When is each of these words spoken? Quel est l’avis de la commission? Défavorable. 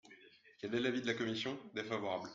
Quel 0.57 0.73
est 0.73 0.79
l’avis 0.79 1.01
de 1.01 1.05
la 1.05 1.13
commission? 1.13 1.59
Défavorable. 1.75 2.29